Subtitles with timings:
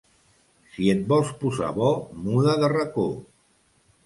[0.77, 1.91] Si et vols posar bo
[2.25, 3.07] muda de racó.